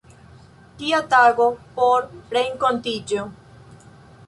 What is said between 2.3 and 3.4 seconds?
renkontiĝo!